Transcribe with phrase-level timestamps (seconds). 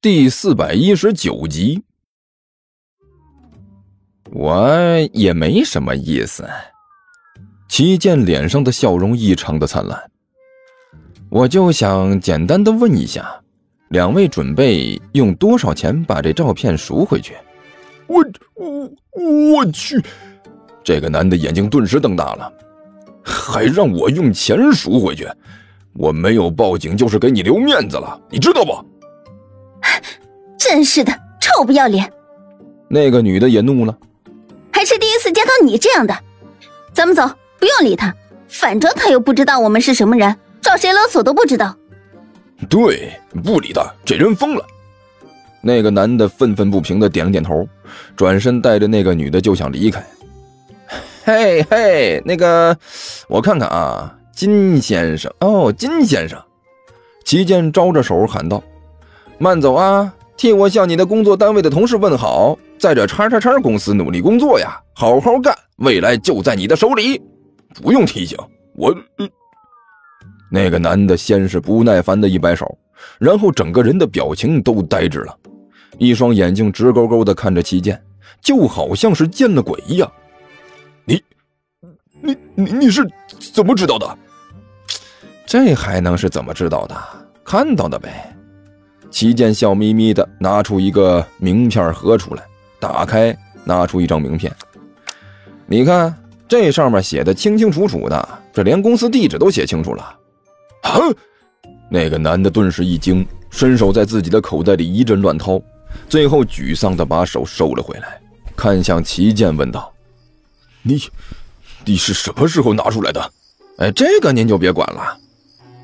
[0.00, 1.82] 第四百一十九集。
[4.30, 4.70] 我
[5.12, 6.48] 也没什么意思。
[7.68, 10.00] 齐健脸上的笑容异常的灿烂。
[11.28, 13.42] 我就想简单的问一下，
[13.88, 17.36] 两位准备用多少钱把这照片赎回去？
[18.06, 20.00] 我我我去！
[20.84, 22.52] 这个男的眼睛顿时瞪大了，
[23.24, 25.28] 还让我用钱赎回去？
[25.94, 28.97] 我没有报警就是给你留面子了，你知道不？
[30.58, 32.12] 真是的，臭不要脸！
[32.88, 33.96] 那个女的也怒了，
[34.72, 36.16] 还是第一次见到你这样的。
[36.92, 37.26] 咱们走，
[37.58, 38.14] 不用理他，
[38.48, 41.76] 反正他又不知道我们是什么人，找谁勒索都不知道。
[42.68, 43.12] 对，
[43.44, 44.64] 不理他，这人疯了。
[45.60, 47.68] 那个男的愤愤不平的点了点头，
[48.16, 50.04] 转身带着那个女的就想离开。
[51.24, 52.76] 嘿嘿，那个，
[53.28, 56.40] 我看看啊，金先生，哦，金先生，
[57.24, 58.62] 齐健招着手喊道
[59.38, 67.20] ：“慢走啊！”替我向你的工作单位的同事问好，在这叉叉叉公司努力工作呀，好好干，未来就在你的手里。
[67.82, 68.38] 不用提醒
[68.76, 68.94] 我。
[70.48, 72.78] 那个男的先是不耐烦的一摆手，
[73.18, 75.36] 然后整个人的表情都呆滞了，
[75.98, 78.00] 一双眼睛直勾勾的看着齐健，
[78.40, 80.10] 就好像是见了鬼一样。
[81.04, 81.20] 你，
[82.22, 83.04] 你，你，你是
[83.52, 84.18] 怎么知道的？
[85.44, 86.96] 这还能是怎么知道的？
[87.44, 88.34] 看到的呗。
[89.10, 92.44] 齐健笑眯眯的拿出一个名片盒出来，
[92.78, 94.54] 打开，拿出一张名片。
[95.66, 96.14] 你看，
[96.46, 100.02] 这上面写的清清楚楚的，这连公司地址都写清楚了。
[100.82, 101.00] 啊！
[101.90, 105.60] 那个男的顿时一惊，伸手在自己的口袋里一阵乱掏，
[106.08, 108.20] 最后沮丧的把手收了回来，
[108.56, 109.92] 看向齐健问道
[110.82, 111.00] ：“你，
[111.84, 113.32] 你是什么时候拿出来的？”
[113.78, 115.18] 哎，这个您就别管了。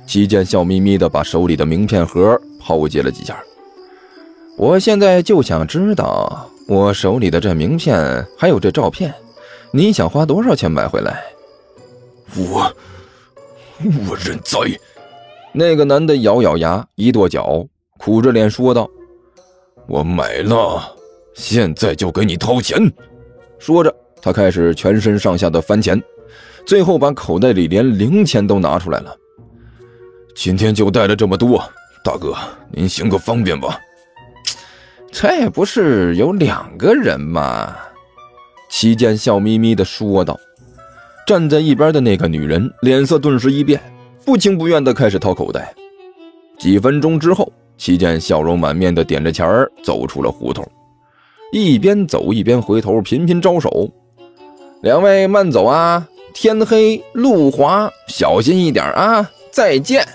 [0.07, 3.43] 齐健笑眯眯的把手里的名片盒抛接了几下。
[4.57, 9.13] 我现在就想知道，我手里的这名片还有这照片，
[9.73, 11.23] 你想花多少钱买回来？
[12.37, 12.73] 我，
[14.09, 14.59] 我认栽。
[15.53, 17.67] 那个男的咬咬牙，一跺脚，
[17.99, 18.89] 苦着脸说道
[19.89, 20.83] ：“我买了，
[21.35, 22.93] 现在就给你掏钱。”
[23.59, 26.01] 说着，他开始全身上下的翻钱，
[26.67, 29.17] 最后把口袋里连零钱都拿出来了。
[30.35, 31.63] 今天就带了这么多，
[32.03, 32.35] 大哥，
[32.71, 33.81] 您行个方便吧？
[35.13, 37.75] 这不是有两个人吗？
[38.69, 40.39] 齐健笑眯眯的说道。
[41.27, 43.81] 站在一边的那个女人脸色顿时一变，
[44.27, 45.73] 不情不愿的开始掏口袋。
[46.59, 50.69] 几分钟之后，齐健笑容满面的点着钱儿走出了胡同，
[51.53, 53.91] 一边走一边回头频频招手
[54.83, 60.07] ：“两位慢走啊，天黑路滑，小心一点啊，再见。”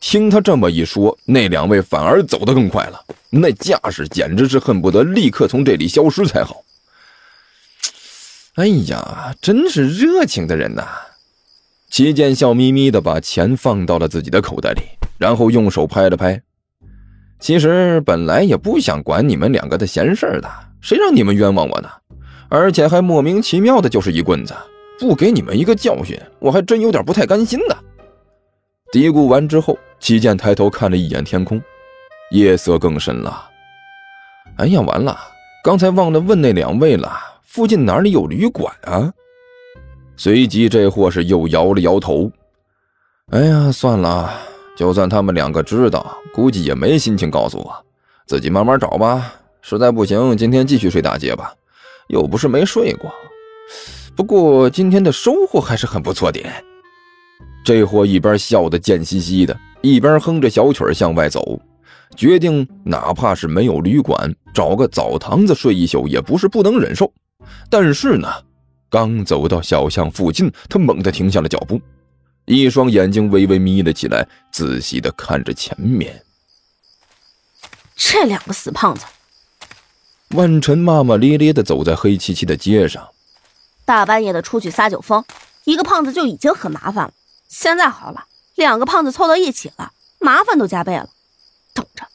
[0.00, 6.62] 听他这么一说，那两位反而走得更快了，那架势简直是恨不得立刻从这里消失才好。
[8.54, 10.86] 哎呀，真是热情的人呐！
[11.90, 14.82] 齐健笑眯眯的把钱放到了自己的口袋里，
[15.18, 16.40] 然后用手拍了拍。
[17.38, 21.88] 其实本来也不想管你们两个的闲事的，谁让你们冤枉我呢？
[22.48, 24.54] 而且还莫名其妙的就是一棍子，
[24.98, 27.76] 不给你们一个教训，我还真有点不太甘心呢。
[28.92, 29.78] 嘀咕完之后。
[29.98, 31.60] 齐健抬头看了一眼天空，
[32.30, 33.48] 夜色更深了。
[34.58, 35.18] 哎呀，完了！
[35.64, 39.10] 刚才忘了问那两位了，附近哪里有旅馆啊？
[40.16, 42.30] 随即，这货是又摇了摇头。
[43.32, 44.30] 哎呀，算了，
[44.76, 47.74] 就算他们两个知道，估计也没心情告诉我，
[48.26, 49.32] 自己慢慢找吧。
[49.62, 51.54] 实在不行，今天继续睡大街吧，
[52.08, 53.10] 又不是没睡过。
[54.14, 56.40] 不过今天的收获还是很不错的。
[57.66, 59.58] 这货一边笑得贱兮兮的。
[59.82, 61.60] 一边哼着小曲儿向外走，
[62.14, 67.12] 决定哪怕是没有旅馆，找个澡堂子睡一宿也不是不能忍受。
[67.68, 68.28] 但是呢，
[68.88, 71.80] 刚走到小巷附近，他猛地停下了脚步，
[72.44, 76.22] 一双眼睛微微眯了起来，仔细的看着前面。
[77.96, 79.04] 这两个死胖子！
[80.30, 83.08] 万晨骂骂咧咧的走在黑漆漆的街上，
[83.84, 85.24] 大半夜的出去撒酒疯，
[85.64, 87.12] 一个胖子就已经很麻烦了，
[87.48, 88.26] 现在好了。
[88.54, 91.08] 两个胖子凑到一起了，麻烦都加倍了。
[91.74, 92.06] 等着，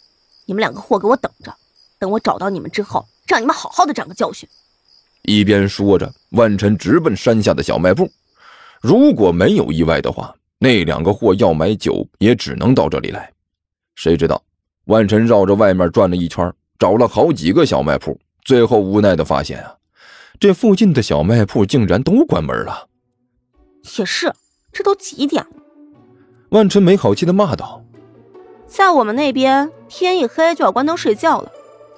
[0.45, 1.56] 你们两个货给我等着，
[2.00, 4.50] 等我找到你们之后，让你们好好的长个教训。
[5.22, 8.12] 一边说着，万晨直奔山下的小卖部。
[8.81, 13.31] 如果没有意外的话，那两个货要买酒也只能到这里来。
[13.94, 14.42] 谁知道，
[14.86, 19.75] 万晨绕着外面转了一圈，找了好几个小卖铺，最后无奈的发现啊，
[20.39, 22.88] 这附近的小卖铺竟然都关门了。
[24.00, 24.33] 也是，
[24.71, 25.50] 这都几点了？
[26.50, 27.83] 万晨没好气的骂道
[28.68, 31.51] ：“在我们那边，天一黑就要关灯睡觉了。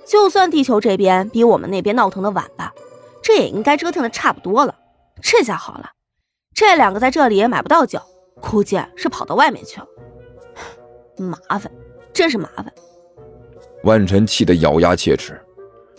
[0.05, 2.73] 就算地球这边比我们那边闹腾的晚吧，
[3.21, 4.75] 这也应该折腾的差不多了。
[5.21, 5.89] 这下好了，
[6.53, 8.01] 这两个在这里也买不到酒，
[8.41, 9.87] 估计是跑到外面去了。
[11.17, 11.71] 麻烦，
[12.11, 12.65] 真是麻烦。
[13.83, 15.39] 万晨气得咬牙切齿，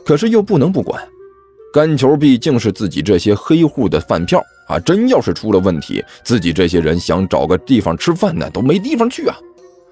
[0.05, 1.03] 可是又不能不管。
[1.73, 4.79] 干球毕竟是自己这些黑户的饭票啊！
[4.81, 9.37] 真要是出了问题，自己这些人想找个地方吃饭呢，都没地方去啊！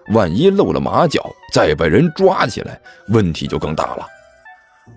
[0.09, 4.07] 万一露了马脚，再被人抓起来，问题就更大了。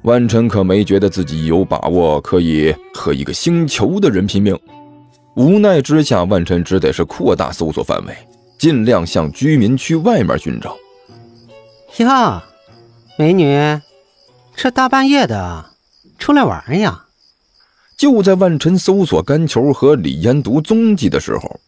[0.02, 4.58] 万晨可没觉得自己有把握可以和一个星球的人拼命，
[5.36, 8.16] 无奈之下，万晨只得是扩大搜索范围，
[8.58, 10.76] 尽量向居民区外面寻找。
[11.98, 12.44] 呀，
[13.18, 13.80] 美女，
[14.56, 15.66] 这大半夜的
[16.18, 17.05] 出来玩呀？
[17.98, 21.60] 就在万晨搜索甘球和李延独踪迹的时候，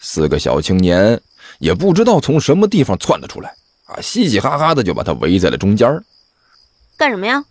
[0.00, 1.20] 四个小青年。
[1.58, 3.48] 也不知道从什么地方窜了出来，
[3.86, 5.88] 啊，嘻嘻哈哈的就把他围在了中间
[6.98, 7.42] 干什么呀？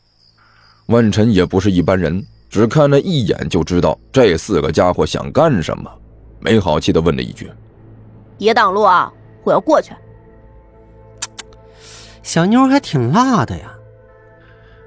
[0.87, 5.89] 万晨也不是一般人，只看了一眼就知道这四个家伙想干什么，
[6.39, 7.49] 没好气的问了一句
[8.37, 9.11] ：“别挡路啊，
[9.43, 9.91] 我要过去。”
[12.21, 13.73] 小妞还挺辣的呀。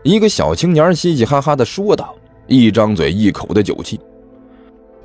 [0.05, 2.15] 一个小青年嘻嘻哈哈的说道，
[2.49, 4.01] 一张嘴一口的酒气。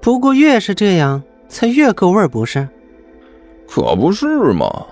[0.02, 2.68] 不过越是这样，才越够味不是？
[3.68, 4.86] 可不是嘛！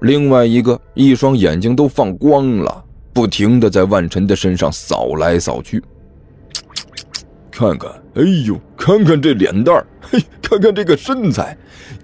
[0.00, 5.82] 另外一个一双眼睛都放光了，不停的在万晨的身上扫来扫去。
[7.50, 11.56] 看看，哎呦，看看这脸蛋嘿，看看这个身材，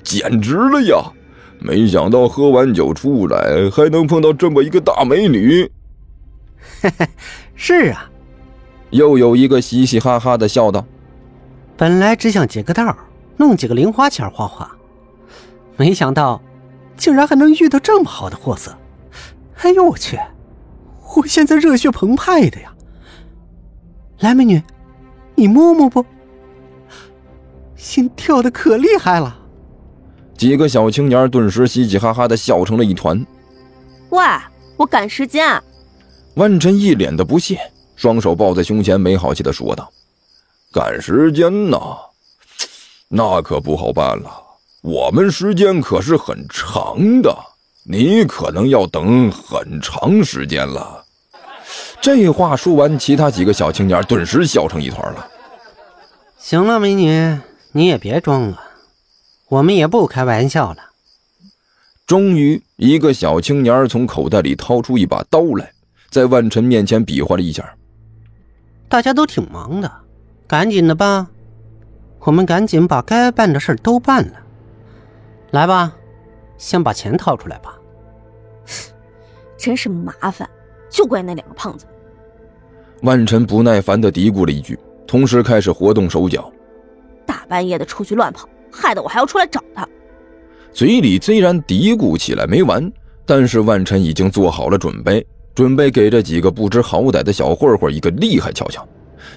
[0.02, 1.02] 简直了呀！
[1.61, 5.70] 没想到喝完酒出来还能碰到这么一个大美女。
[6.82, 7.06] 嘿嘿，
[7.55, 8.11] 是啊。
[8.94, 10.87] 又有一个嘻嘻哈哈的笑道
[11.76, 12.96] ：“本来只想劫个道，
[13.37, 14.70] 弄几个零花钱花花。”
[15.76, 16.41] 没想到，
[16.96, 18.73] 竟然还能遇到这么好的货色！
[19.62, 20.17] 哎呦我去，
[21.17, 22.73] 我现在热血澎湃的呀！
[24.20, 24.62] 来，美女，
[25.35, 26.06] 你摸摸不？
[27.75, 29.37] 心跳的可厉害了。
[30.37, 33.26] 几个小青年顿时嘻嘻哈哈的笑成了一团。
[34.11, 34.23] 喂，
[34.76, 35.61] 我赶时间。
[36.35, 37.58] 万晨一脸的不屑，
[37.96, 39.91] 双手抱在胸前，没好气的说道
[40.73, 41.79] ：“赶时间呐，
[43.08, 44.43] 那可不好办了。”
[44.82, 47.35] 我们时间可是很长的，
[47.85, 51.02] 你可能要等很长时间了。
[52.02, 55.26] 这话说完，其他几个小青年顿时笑成一团了。
[56.37, 57.38] 行了，美女，
[57.73, 58.61] 你也别装了，
[59.49, 60.91] 我们也不开玩笑了。
[62.06, 65.73] 终于，一个小青年从口袋里掏出一把刀来，
[66.11, 67.75] 在万晨面前比划了一下。
[68.88, 69.90] 大家都挺忙的，
[70.46, 71.28] 赶紧的吧，
[72.20, 74.34] 我们赶紧把该办的事都办了。
[75.50, 75.94] 来吧，
[76.58, 77.78] 先把钱掏出来吧。
[79.58, 80.48] 真是麻烦，
[80.90, 81.86] 就怪那两个胖子。
[83.02, 86.50] 万晨不耐烦的嘀咕了一句，同时开始活动手脚。
[87.26, 89.86] 大半夜的出去乱跑，害得我还要出来找他。
[90.72, 92.92] 嘴里虽然嘀咕起来没完，
[93.26, 98.86] 但是万晨已经做好了准备，准备给这几个不知好歹的小混混一个厉害瞧瞧，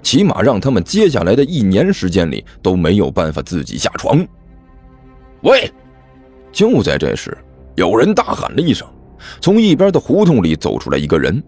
[0.01, 4.25] 起码让他们接下来的一年时间里都没有办法自己下床。
[5.43, 5.71] 喂！
[6.51, 7.37] 就在这时，
[7.75, 8.87] 有人大喊了一声，
[9.39, 11.43] 从一边的胡同里走出来一个人：“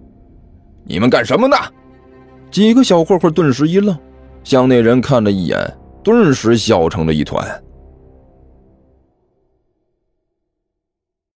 [0.85, 1.55] 你们干什么呢？”
[2.51, 3.97] 几个小混混顿时一愣，
[4.43, 5.57] 向那人看了一眼，
[6.03, 7.43] 顿时笑成了一团。